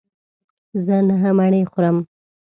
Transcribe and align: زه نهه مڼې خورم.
زه 0.85 0.95
نهه 1.07 1.29
مڼې 1.37 1.61
خورم. 1.71 1.97